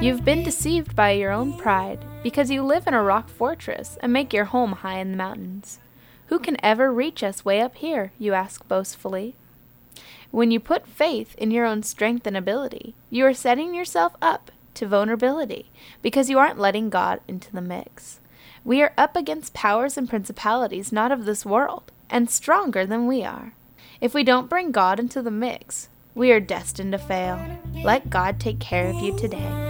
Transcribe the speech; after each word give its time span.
You've 0.00 0.24
been 0.24 0.42
deceived 0.42 0.96
by 0.96 1.10
your 1.10 1.30
own 1.30 1.58
pride 1.58 2.02
because 2.22 2.50
you 2.50 2.62
live 2.62 2.86
in 2.86 2.94
a 2.94 3.02
rock 3.02 3.28
fortress 3.28 3.98
and 4.00 4.10
make 4.10 4.32
your 4.32 4.46
home 4.46 4.72
high 4.72 4.98
in 4.98 5.10
the 5.10 5.16
mountains. 5.18 5.78
Who 6.28 6.38
can 6.38 6.56
ever 6.64 6.90
reach 6.90 7.22
us 7.22 7.44
way 7.44 7.60
up 7.60 7.74
here? 7.74 8.12
you 8.18 8.32
ask 8.32 8.66
boastfully. 8.66 9.34
When 10.30 10.50
you 10.50 10.58
put 10.58 10.86
faith 10.86 11.34
in 11.36 11.50
your 11.50 11.66
own 11.66 11.82
strength 11.82 12.26
and 12.26 12.34
ability, 12.34 12.94
you 13.10 13.26
are 13.26 13.34
setting 13.34 13.74
yourself 13.74 14.14
up 14.22 14.50
to 14.72 14.86
vulnerability 14.86 15.70
because 16.00 16.30
you 16.30 16.38
aren't 16.38 16.58
letting 16.58 16.88
God 16.88 17.20
into 17.28 17.52
the 17.52 17.60
mix. 17.60 18.20
We 18.64 18.80
are 18.80 18.94
up 18.96 19.16
against 19.16 19.52
powers 19.52 19.98
and 19.98 20.08
principalities 20.08 20.92
not 20.92 21.12
of 21.12 21.26
this 21.26 21.44
world 21.44 21.92
and 22.08 22.30
stronger 22.30 22.86
than 22.86 23.06
we 23.06 23.22
are. 23.22 23.52
If 24.00 24.14
we 24.14 24.24
don't 24.24 24.48
bring 24.48 24.72
God 24.72 24.98
into 24.98 25.20
the 25.20 25.30
mix, 25.30 25.90
we 26.14 26.32
are 26.32 26.40
destined 26.40 26.92
to 26.92 26.98
fail. 26.98 27.38
Let 27.84 28.08
God 28.08 28.40
take 28.40 28.60
care 28.60 28.86
of 28.86 28.96
you 28.96 29.14
today. 29.18 29.69